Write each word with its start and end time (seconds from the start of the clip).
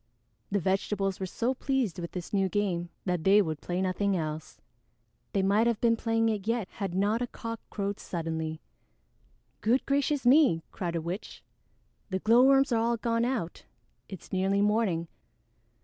The 0.49 0.57
vegetables 0.59 1.19
were 1.19 1.27
so 1.27 1.53
pleased 1.53 1.99
with 1.99 2.13
this 2.13 2.33
new 2.33 2.49
game 2.49 2.89
that 3.05 3.23
they 3.23 3.39
would 3.39 3.61
play 3.61 3.83
nothing 3.83 4.17
else. 4.17 4.59
They 5.31 5.43
might 5.43 5.67
have 5.67 5.79
been 5.79 5.95
playing 5.95 6.27
it 6.29 6.47
yet 6.47 6.67
had 6.69 6.95
not 6.95 7.21
a 7.21 7.27
cock 7.27 7.59
crowed 7.69 7.99
suddenly. 7.99 8.61
"Good 9.61 9.85
gracious 9.85 10.25
me!" 10.25 10.63
cried 10.71 10.95
a 10.95 11.01
witch. 11.01 11.43
"The 12.09 12.17
glowworms 12.17 12.71
are 12.71 12.81
all 12.81 12.97
gone 12.97 13.25
out. 13.25 13.65
It's 14.09 14.33
nearly 14.33 14.59
morning. 14.59 15.07